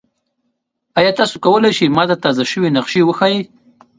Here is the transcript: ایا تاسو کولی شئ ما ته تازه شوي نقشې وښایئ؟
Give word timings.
ایا 0.97 1.11
تاسو 1.19 1.35
کولی 1.45 1.71
شئ 1.77 1.87
ما 1.95 2.03
ته 2.09 2.15
تازه 2.23 2.43
شوي 2.51 2.69
نقشې 2.77 3.01
وښایئ؟ 3.05 3.37